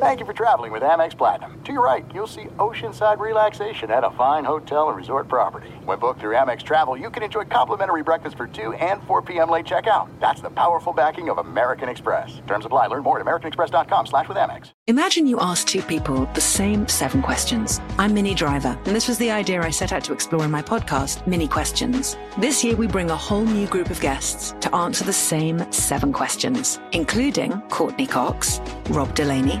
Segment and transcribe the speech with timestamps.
[0.00, 1.62] Thank you for traveling with Amex Platinum.
[1.62, 5.70] To your right, you'll see oceanside relaxation at a fine hotel and resort property.
[5.84, 9.48] When booked through Amex Travel, you can enjoy complimentary breakfast for 2 and 4 p.m.
[9.48, 10.08] late checkout.
[10.20, 12.42] That's the powerful backing of American Express.
[12.46, 12.88] Terms apply.
[12.88, 14.72] Learn more at americanexpress.com slash with Amex.
[14.88, 17.80] Imagine you ask two people the same seven questions.
[17.98, 20.60] I'm Minnie Driver, and this was the idea I set out to explore in my
[20.62, 22.18] podcast, Mini Questions.
[22.36, 26.12] This year, we bring a whole new group of guests to answer the same seven
[26.12, 28.60] questions, including Courtney Cox,
[28.90, 29.60] Rob Delaney,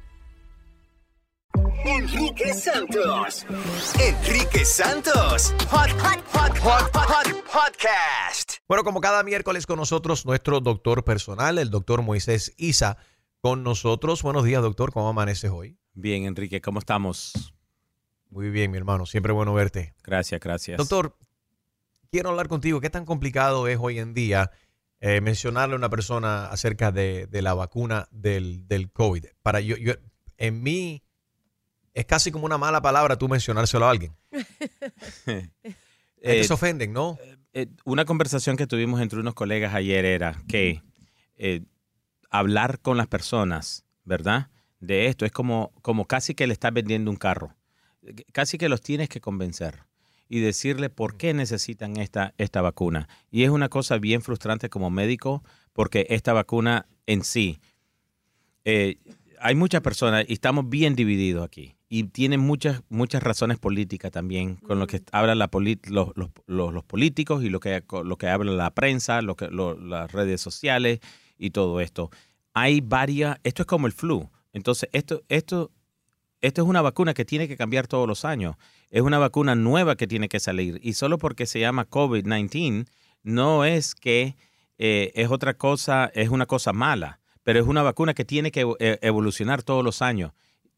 [1.85, 3.45] Enrique Santos.
[3.99, 5.53] Enrique Santos.
[5.69, 8.53] Hot, hot, hot, hot, hot, podcast.
[8.67, 12.97] Bueno, como cada miércoles con nosotros, nuestro doctor personal, el doctor Moisés Isa,
[13.41, 14.21] con nosotros.
[14.21, 14.91] Buenos días, doctor.
[14.91, 15.79] ¿Cómo amaneces hoy?
[15.93, 17.55] Bien, Enrique, ¿cómo estamos?
[18.29, 19.07] Muy bien, mi hermano.
[19.07, 19.95] Siempre bueno verte.
[20.03, 20.77] Gracias, gracias.
[20.77, 21.17] Doctor,
[22.11, 22.79] quiero hablar contigo.
[22.79, 24.51] ¿Qué tan complicado es hoy en día
[24.99, 29.25] eh, mencionarle a una persona acerca de, de la vacuna del, del COVID?
[29.41, 29.93] Para yo, yo,
[30.37, 31.03] en mí,
[31.93, 34.15] es casi como una mala palabra tú mencionárselo a alguien.
[36.23, 37.17] Eh, se ofenden, ¿no?
[37.53, 40.83] eh, una conversación que tuvimos entre unos colegas ayer era que
[41.35, 41.61] eh,
[42.29, 44.49] hablar con las personas, ¿verdad?
[44.79, 47.55] De esto es como, como casi que le estás vendiendo un carro.
[48.31, 49.85] Casi que los tienes que convencer
[50.27, 53.09] y decirle por qué necesitan esta, esta vacuna.
[53.29, 57.59] Y es una cosa bien frustrante como médico porque esta vacuna en sí,
[58.63, 58.97] eh,
[59.39, 61.75] hay muchas personas y estamos bien divididos aquí.
[61.93, 66.29] Y tienen muchas, muchas razones políticas también, con lo que hablan la polit- los, los-
[66.47, 70.09] los- los políticos y lo que, lo que habla la prensa, lo que, lo- las
[70.09, 71.01] redes sociales
[71.37, 72.09] y todo esto.
[72.53, 74.29] Hay varias, esto es como el flu.
[74.53, 75.69] Entonces, esto, esto,
[76.39, 78.55] esto es una vacuna que tiene que cambiar todos los años.
[78.89, 80.79] Es una vacuna nueva que tiene que salir.
[80.81, 82.87] Y solo porque se llama COVID-19,
[83.23, 84.37] no es que
[84.77, 88.65] eh, es otra cosa, es una cosa mala, pero es una vacuna que tiene que
[88.79, 90.31] eh, evolucionar todos los años.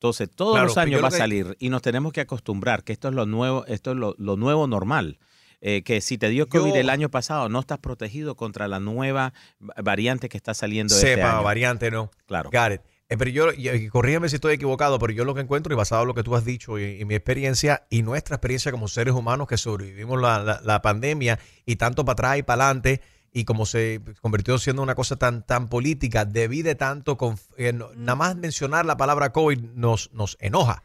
[0.03, 3.07] Entonces, todos Claro, los años va a salir y nos tenemos que acostumbrar que esto
[3.07, 5.17] es lo nuevo, esto es lo, lo nuevo normal.
[5.61, 8.81] Eh, que si te dio COVID Yo- el año pasado, no estás protegido contra la
[8.81, 9.31] nueva
[9.61, 11.43] va- variante que está saliendo este Sepa, año.
[11.43, 12.11] variante, no.
[12.25, 12.49] Claro.
[12.51, 12.81] It.
[13.07, 16.01] Eh, pero yo, y corrígeme si estoy equivocado, pero yo lo que encuentro, y basado
[16.01, 19.13] en lo que tú has dicho y, y mi experiencia y nuestra experiencia como seres
[19.13, 22.99] humanos que sobrevivimos la, la- la pandemia y tanto para atrás y para adelante,
[23.33, 27.89] y como se convirtió siendo una cosa tan, tan política, divide tanto, con, eh, no-
[27.95, 30.83] nada más mencionar la palabra COVID nos, nos enoja.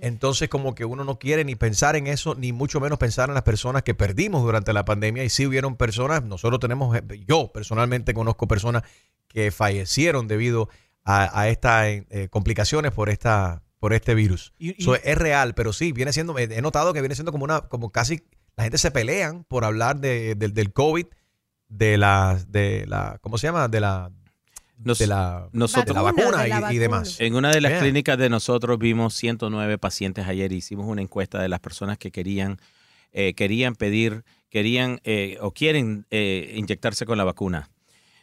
[0.00, 3.34] Entonces como que uno no quiere ni pensar en eso, ni mucho menos pensar en
[3.34, 5.24] las personas que perdimos durante la pandemia.
[5.24, 8.82] Y sí hubieron personas, nosotros tenemos, eh, yo personalmente conozco personas
[9.28, 10.68] que fallecieron debido
[11.04, 14.54] a, a estas eh, complicaciones por esta por este virus.
[14.58, 17.44] Y- y- So, es real, pero sí, viene siendo, he notado que viene siendo como
[17.44, 18.22] una, como casi,
[18.56, 21.04] la gente se pelean por hablar de, del COVID,
[21.76, 23.68] de la, de la, ¿cómo se llama?
[23.68, 24.10] De la,
[24.78, 27.20] de la, nosotros- de la vacuna, y- y, demás.
[27.20, 30.52] En una de las clínicas de nosotros vimos 109 pacientes ayer.
[30.52, 32.58] Hicimos una encuesta de las personas que querían,
[33.12, 37.70] eh, querían pedir, querían eh, o quieren eh, inyectarse con la vacuna.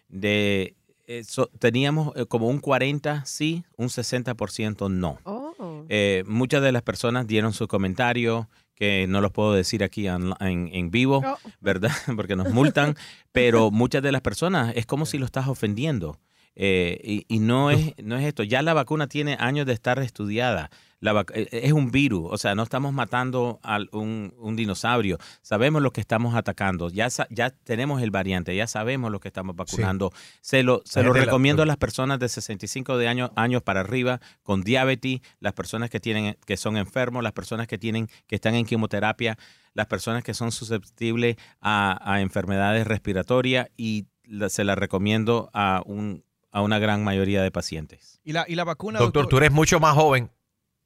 [0.07, 0.75] De,
[1.07, 5.19] eh, so- teníamos eh, como un 40 sí, un 60% no.
[5.23, 5.85] Oh.
[5.89, 10.33] Eh, muchas de las personas dieron su comentario, que no los puedo decir aquí en,
[10.39, 11.37] en- en vivo, Oh.
[11.59, 11.91] ¿verdad?
[12.15, 12.95] Porque nos multan,
[13.31, 16.17] pero muchas de las personas es como si lo estás ofendiendo.
[16.55, 18.43] Eh, y y no, es, no es esto.
[18.43, 20.69] Ya la vacuna tiene años de estar estudiada.
[20.99, 25.17] La eh, es un virus, o sea, no estamos matando a un, un dinosaurio.
[25.41, 26.89] Sabemos lo que estamos atacando.
[26.91, 30.11] Ya, sa- ya tenemos el variante, ya sabemos lo que estamos vacunando.
[30.41, 33.79] Se lo, se lo la- recomiendo a las personas de 65 de años, años para
[33.79, 38.35] arriba con diabetes, las personas que tienen que son enfermos, las personas que tienen que
[38.35, 39.37] están en quimioterapia,
[39.73, 44.05] las personas que son susceptibles a, a enfermedades respiratorias y
[44.49, 48.19] se la recomiendo a un a una gran mayoría de pacientes.
[48.23, 50.31] Y la, y la vacuna, Doctor, tú eres mucho más joven.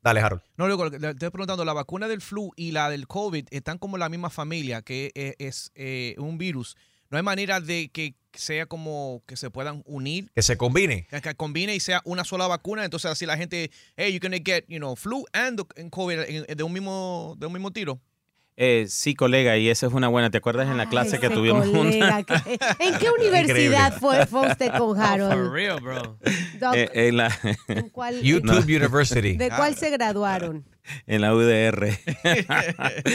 [0.01, 0.43] Dale, Harold.
[0.57, 3.97] No, luego, le estoy preguntando, la vacuna del flu y la del COVID están como
[3.97, 6.77] la misma familia, que es, es, eh, un virus.
[7.09, 11.07] No hay manera de que sea como que se puedan unir, Que se combine.
[11.09, 12.83] que, que combine y sea una sola vacuna.
[12.85, 16.57] Entonces así la gente, hey, you're gonna get, you know, flu and and COVID en-
[16.57, 17.99] de un mismo, de un mismo tiro.
[18.57, 20.29] Eh, sí, colega, y esa es una buena.
[20.31, 22.23] ¿Te acuerdas en la clase que tuvimos colega una?
[22.43, 25.51] que- ¿En qué universidad fue, fue usted con Harold?
[25.51, 26.17] real, bro.
[26.59, 27.37] Doc, Eh, en la
[27.67, 28.61] ¿en cuál- YouTube No.
[28.61, 29.35] University.
[29.35, 30.63] ¿De cuál se graduaron?
[31.07, 31.97] en la UDR.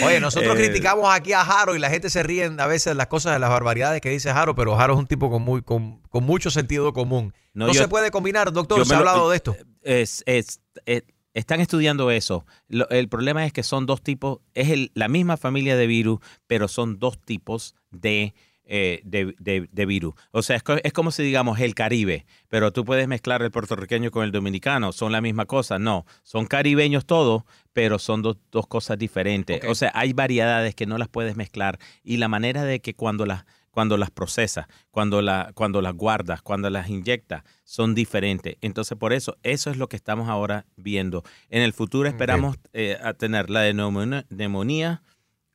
[0.05, 2.95] Oye, nosotros Eh, criticamos aquí a Jaro y la gente se ríe a veces de
[2.97, 5.63] las cosas, de las barbaridades que dice Jaro, pero Jaro es un tipo con, muy,
[5.63, 7.33] con, con mucho sentido común.
[7.55, 9.57] No, No, yo- se puede combinar, doctor, se ha hablado de esto.
[9.83, 11.03] Es, es- eh,
[11.35, 12.44] están estudiando eso.
[12.69, 16.21] Lo- el problema es que son dos tipos, es el- la misma familia de virus,
[16.47, 18.35] pero son dos tipos de,
[18.73, 20.15] eh, de, de- de virus.
[20.31, 24.11] O sea, es, es como si digamos el Caribe, pero tú puedes mezclar el puertorriqueño
[24.12, 24.93] con el dominicano.
[24.93, 25.79] Son la misma cosa.
[25.81, 27.43] No, son caribeños todos,
[27.73, 29.61] pero son dos, dos cosas diferentes.
[29.69, 33.27] O sea, hay variedades que no las puedes mezclar y la manera de que cuando
[33.27, 38.56] las cuando las procesas, cuando, la, cuando las guardas, cuando las inyectas, son diferentes.
[38.61, 41.22] Entonces, por eso, eso es lo que estamos ahora viendo.
[41.49, 45.02] En el futuro esperamos eh, a tener la de neumonía, neumonía,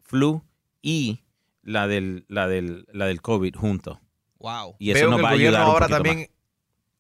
[0.02, 0.44] flu
[0.82, 1.22] y
[1.62, 4.00] la del, la del, la del COVID juntos.
[4.40, 4.76] Wow.
[4.80, 6.30] Y eso Veo nos que va el a gobierno ayudar un ahora también,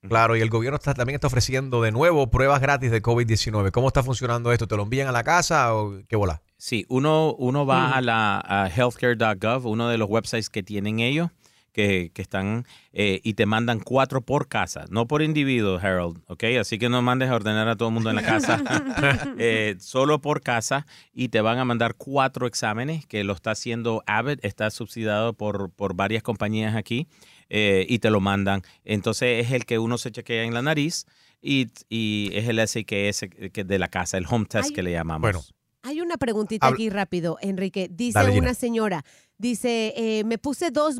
[0.07, 3.71] claro, y el gobierno está, también está ofreciendo de nuevo pruebas gratis de COVID-19.
[3.71, 4.67] ¿Cómo está funcionando esto?
[4.67, 6.41] ¿Te lo envían a la casa o qué bola?
[6.57, 11.29] Sí, uno, uno va a la a healthcare.gov, uno de los websites que tienen ellos,
[11.75, 16.45] que, que están eh, y te mandan cuatro por casa, no por individuo, Harold, ¿ok?
[16.61, 18.63] Así que no mandes a ordenar a todo el mundo en la casa,
[19.37, 24.01] Eh, solo por casa y te van a mandar cuatro exámenes que lo está haciendo
[24.07, 27.07] Abbott, está subsidiado por, por varias compañías aquí
[27.49, 28.61] eh, y te lo mandan.
[28.85, 31.05] Entonces es el que uno se chequea en la nariz
[31.41, 34.73] y, y es el es que de la casa, el home test Ay.
[34.73, 35.21] que le llamamos.
[35.21, 35.41] Bueno,
[35.87, 37.87] Hay una preguntita Habla- aquí rápido, Enrique.
[37.91, 39.05] Dice Dale, una señora,
[39.37, 40.99] dice, eh, me puse dos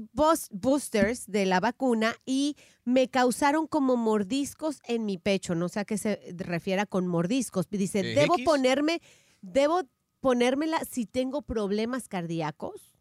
[0.51, 5.55] boosters de la vacuna y me causaron como mordiscos en mi pecho.
[5.55, 7.67] No sé a qué se refiera con mordiscos.
[7.67, 8.45] Dice, ¿Eh, ¿debo X?
[8.45, 9.01] ponerme,
[9.41, 9.81] debo
[10.19, 12.93] ponérmela si tengo problemas cardíacos?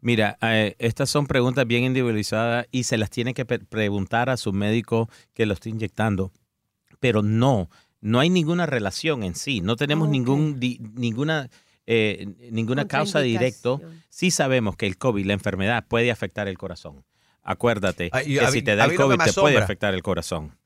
[0.00, 4.52] Mira, eh, estas son preguntas bien individualizadas y se las tiene que preguntar a su
[4.54, 6.32] médico que lo está inyectando.
[7.00, 7.68] Pero no,
[8.04, 9.60] no hay ninguna relación en sí.
[9.62, 10.12] No tenemos Ok.
[10.12, 11.48] ningún, di- ninguna,
[11.86, 13.78] eh, ninguna causa directa.
[14.10, 17.04] Sí sabemos que el COVID, la enfermedad, puede afectar el corazón.
[17.42, 20.56] Acuérdate Ah, que a si te da a el COVID te puede afectar el corazón.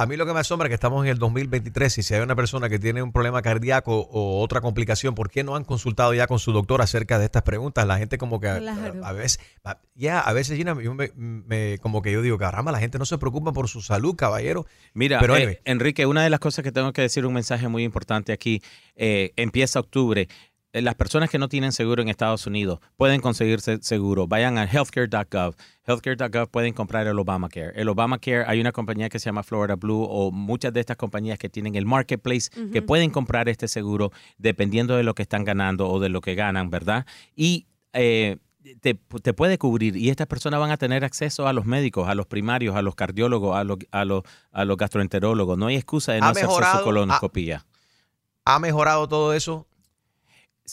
[0.00, 2.22] A mí lo que me asombra es que estamos en el 2023 y si hay
[2.22, 6.14] una persona que tiene un problema cardíaco o otra complicación, ¿por qué no han consultado
[6.14, 7.86] ya con su doctor acerca de estas preguntas?
[7.86, 9.04] La gente como que a- Claro.
[9.04, 12.72] a, veces, a- ya a veces Gina, yo me, me- como que yo digo, caramba,
[12.72, 14.64] la gente no se preocupa por su salud, caballero.
[14.94, 15.58] Mira, Pero eh, anyway.
[15.66, 18.62] Enrique, una de las cosas que tengo que decir, un mensaje muy importante aquí,
[18.96, 20.28] eh, empieza octubre.
[20.72, 24.26] Eh, Las personas que no tienen seguro en Estados Unidos pueden conseguirse seguro.
[24.26, 25.54] Vayan a healthcare.gov.
[25.86, 27.72] Healthcare.gov pueden comprar el Obamacare.
[27.74, 31.38] El Obamacare, hay una compañía que se llama Florida Blue o muchas de estas compañías
[31.38, 35.88] que tienen el marketplace que pueden comprar este seguro dependiendo de lo que están ganando
[35.88, 37.06] o de lo que ganan, ¿verdad?
[37.34, 38.36] Y eh,
[38.80, 42.14] te, te puede cubrir y estas personas van a tener acceso a los médicos, a
[42.14, 44.22] los primarios, a los cardiólogos, a los, a los,
[44.52, 45.58] a los gastroenterólogos.
[45.58, 47.66] No hay excusa de no Ha hacerse mejorado, su colonoscopía.
[48.44, 49.66] ¿Ha mejorado todo eso?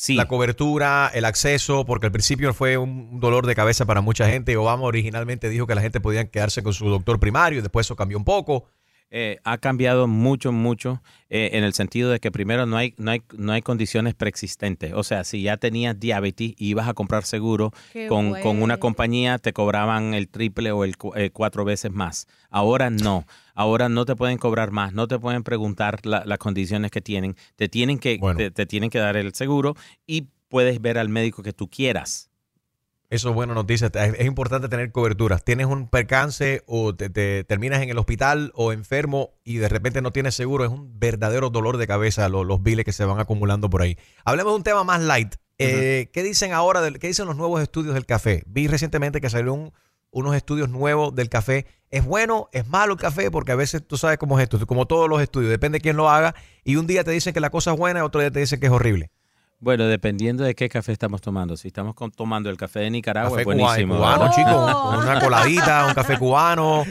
[0.09, 4.55] La cobertura, el acceso, porque al principio fue un dolor de cabeza para mucha gente.
[4.55, 8.17] Obama originalmente dijo que la gente podía quedarse con su doctor primario, después eso cambió
[8.17, 8.65] un poco.
[9.09, 13.11] Eh, ha cambiado mucho, mucho eh, en el sentido de que primero no hay, no
[13.11, 14.91] hay, no hay condiciones preexistentes.
[14.93, 17.71] O sea, si ya tenías diabetes y ibas a comprar seguro
[18.09, 22.27] con, con una compañía, te cobraban el triple o el cu- eh, cuatro veces más.
[22.49, 23.25] Ahora no.
[23.55, 27.35] Ahora no te pueden cobrar más, no te pueden preguntar la- las condiciones que tienen.
[27.55, 28.37] Te tienen que, Bueno.
[28.37, 32.29] te, te tienen que dar el seguro y puedes ver al médico que tú quieras.
[33.09, 33.89] Eso es buena noticia.
[33.93, 35.39] Es, importante tener cobertura.
[35.39, 40.01] Tienes un percance o te, te terminas en el hospital o enfermo y de repente
[40.01, 40.65] no tienes seguro.
[40.65, 43.97] Es un verdadero dolor de cabeza lo- los biles que se van acumulando por ahí.
[44.25, 45.35] Hablemos de un tema más light.
[45.57, 46.81] Eh, ¿Qué dicen ahora?
[46.81, 48.43] del- ¿Qué dicen los nuevos estudios del café?
[48.45, 49.73] Vi recientemente que salieron un-
[50.11, 51.65] unos estudios nuevos del café.
[51.89, 52.49] ¿Es bueno?
[52.51, 53.31] ¿Es malo el café?
[53.31, 54.65] Porque a veces tú sabes cómo es esto.
[54.67, 55.49] Como todos los estudios.
[55.49, 56.35] Depende de quién lo haga.
[56.65, 58.59] Y un día te dicen que la cosa es buena y otro día te dicen
[58.59, 59.11] que es horrible.
[59.59, 61.57] Bueno, dependiendo de qué café estamos tomando.
[61.57, 63.95] Si estamos con- tomando el café de Nicaragua, Café es buenísimo.
[63.95, 64.35] cubano, ¿verdad?
[64.35, 64.65] chico.
[64.91, 66.81] un- Una coladita, un café cubano.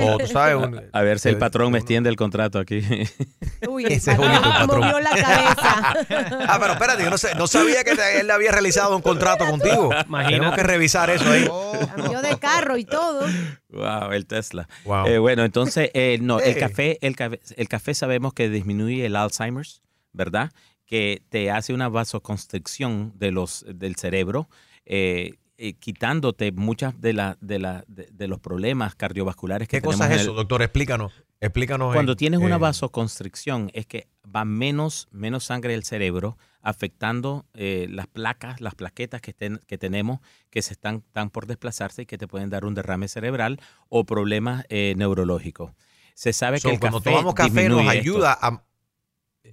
[0.00, 2.80] O tú sabes, un- A ver si el patrón me extiende el contrato aquí.
[3.68, 4.80] Uy, Ese es bonito, el patrón.
[4.80, 5.94] movió la cabeza.
[6.48, 9.46] Ah, pero espérate, yo no, sé- no sabía que te- él había realizado un contrato
[9.46, 9.90] contigo.
[10.26, 11.48] Tenemos que revisar eso ahí.
[11.94, 13.24] Cambió de carro y todo.
[13.68, 14.68] Wow, el Tesla.
[14.84, 15.06] Wow.
[15.06, 16.58] Eh, bueno, entonces, eh, no, el Eh.
[16.58, 20.50] café, el café, el café sabemos que disminuye el Alzheimer's, ¿verdad?
[20.86, 24.48] Que te hace una vasoconstricción de los, del cerebro,
[24.84, 29.82] eh, eh, quitándote muchas de, la, de, la, de, de los problemas cardiovasculares que ¿Qué
[29.82, 30.62] cosa tenemos es en eso, el- doctor?
[30.62, 31.12] Explícanos.
[31.40, 31.92] Explícanos.
[31.92, 37.46] Cuando eh, tienes una eh, vasoconstricción es que va menos, menos sangre al cerebro, afectando
[37.54, 42.06] las placas, las plaquetas que, ten- que tenemos que se están, están por desplazarse y
[42.06, 45.72] que te pueden dar un derrame cerebral o problemas neurológicos.
[46.14, 47.90] Se sabe so, que el cuando café tomamos café nos esto.
[47.90, 48.62] ayuda a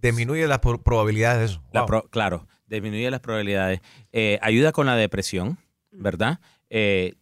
[0.02, 1.64] disminuye las pro- probabilidades de eso.
[1.72, 1.88] La Wow.
[1.88, 3.82] pro- claro, disminuye las probabilidades.
[4.12, 5.58] Eh, ayuda con la depresión,
[5.92, 6.40] ¿verdad?
[6.70, 7.14] Eh,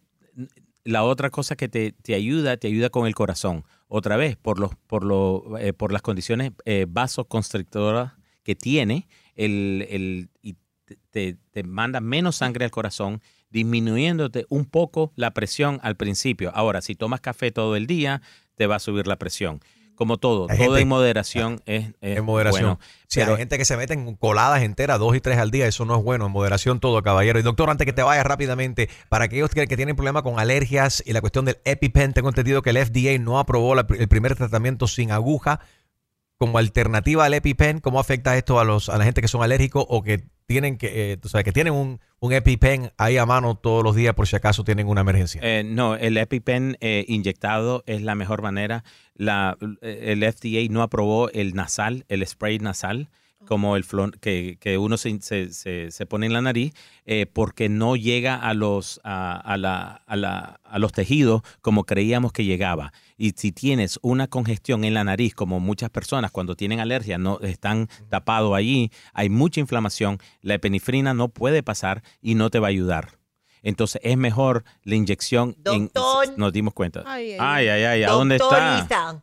[0.84, 3.64] la otra cosa que te, te ayuda, te ayuda con el corazón.
[3.86, 8.12] Otra vez, por, los, por, los, eh, por las condiciones eh, vasoconstrictoras
[8.42, 14.64] que tiene, el, el- y te- te, te manda menos sangre al corazón, disminuyéndote un
[14.64, 16.50] poco la presión al principio.
[16.54, 18.22] Ahora, si tomas café todo el día,
[18.56, 19.60] te va a subir la presión.
[20.02, 22.62] Como todo, Hay todo gente- en moderación es, es En moderación.
[22.62, 22.78] bueno.
[23.06, 25.66] Sí, pero- hay gente que se mete en coladas enteras, dos y tres al día.
[25.68, 26.26] Eso no es bueno.
[26.26, 27.38] En moderación todo, caballero.
[27.38, 31.02] Y doctor, antes que te vayas rápidamente, para aquellos que, que tienen problemas con alergias
[31.06, 34.34] y la cuestión del EpiPen, tengo entendido que el FDA no aprobó la- el primer
[34.34, 35.60] tratamiento sin aguja
[36.38, 37.78] como alternativa al EpiPen.
[37.78, 41.12] ¿Cómo afecta esto a los a la gente que son alérgicos o que tienen que,
[41.12, 44.64] eh, que tienen un, un EpiPen ahí a mano todos los días por si acaso
[44.64, 45.40] tienen una emergencia?
[45.42, 48.82] Eh, no, el EpiPen eh, inyectado es la mejor manera.
[49.14, 53.08] La, el FDA no aprobó el nasal, el spray nasal,
[53.44, 56.72] como el flon, que, que uno se, se- se- se pone en la nariz,
[57.06, 61.82] eh, porque no llega a los, a, a la- a la- a los tejidos como
[61.84, 62.92] creíamos que llegaba.
[63.18, 67.40] Y si tienes una congestión en la nariz, como muchas personas cuando tienen alergia no
[67.40, 72.68] están tapados allí, hay mucha inflamación, la epinefrina no puede pasar y no te va
[72.68, 73.18] a ayudar.
[73.62, 75.56] Entonces es mejor la inyección.
[75.64, 76.34] en- Doctor.
[76.36, 77.02] nos dimos cuenta.
[77.06, 79.22] Ay, Ay, ay, ay, ay, ¿a dónde Doctor está?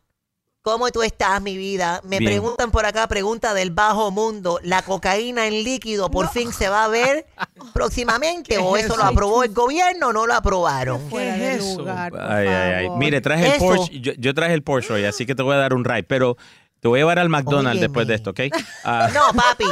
[0.62, 2.00] ¿cómo tú estás, mi vida?
[2.04, 2.30] Me Bien.
[2.32, 4.60] preguntan por acá, pregunta del bajo mundo.
[4.62, 7.26] ¿La cocaína en líquido por fin se va a ver
[7.74, 8.58] próximamente?
[8.58, 9.10] ¿O es eso lo eso?
[9.10, 11.08] aprobó el gobierno o no lo aprobaron?
[11.10, 12.90] De lugar, por Ay, ay, ay.
[12.90, 13.64] Mire, traje el Eso.
[13.66, 14.00] Porsche.
[14.00, 16.02] Yo, yo traje el Porsche hoy, así que te voy a dar un ride.
[16.04, 16.36] Pero
[16.80, 17.80] te voy a llevar al McDonald's Óyeme.
[17.88, 18.40] después de esto, ¿ok?
[18.84, 19.64] Ah, No, papi.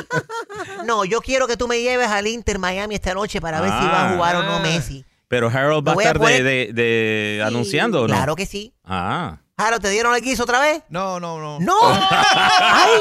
[0.85, 3.87] No, yo quiero que tú me lleves al Inter Miami esta noche para ver si
[3.87, 5.05] va a jugar o no Messi.
[5.29, 8.15] Pero Harold va a voy a estar poner- de, de- de anunciando, ¿o no?
[8.15, 8.73] Claro que sí.
[8.85, 9.39] Ah.
[9.59, 10.83] Jaro, ¿te dieron el guiso otra vez?
[10.89, 11.59] No, no, no.
[11.61, 11.75] ¡No!
[11.83, 12.93] ¡Ay!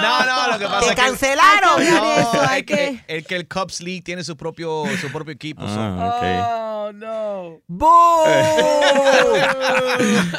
[0.00, 1.02] No, no, lo que pasa ¡Te es que...
[1.02, 1.84] cancelaron!
[1.84, 5.62] No, es que, el que el Cubs League tiene su propio, su propio equipo.
[5.68, 7.60] so- Ah, Oh, no.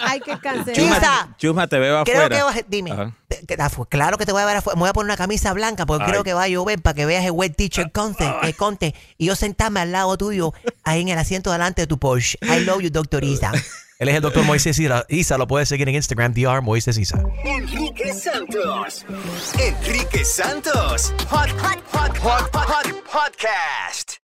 [0.03, 0.73] Hay que cancelar.
[0.75, 2.35] Chisa, Chusma, te veo creo afuera.
[2.37, 2.91] que vas, dime.
[2.91, 3.11] Ajá.
[3.27, 4.75] te- que- afu- claro que te voy a ver afuera.
[4.75, 6.11] Me voy a poner una camisa blanca porque Ay.
[6.11, 8.93] creo que va a llover para que veas el wet teacher contest, el.
[9.17, 12.37] Y yo sentarme al lado tuyo ahí en el asiento delante de tu Porsche.
[12.41, 13.51] I love you, doctor Isa.
[13.97, 15.05] Él es el doctor Moisés Isa.
[15.07, 17.17] Isa lo puedes seguir en Instagram, DR Moisés Isa.
[17.45, 19.05] Enrique Santos.
[19.57, 21.13] Enrique Santos.
[21.29, 24.24] Hot, hot, hot, hot, hot, hot podcast.